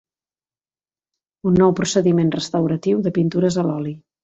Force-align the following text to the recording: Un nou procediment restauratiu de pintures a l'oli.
Un 1.51 1.61
nou 1.65 1.75
procediment 1.81 2.33
restauratiu 2.39 3.07
de 3.09 3.15
pintures 3.21 3.63
a 3.65 3.71
l'oli. 3.71 3.97